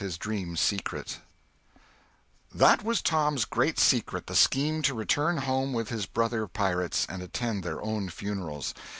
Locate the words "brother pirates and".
6.07-7.21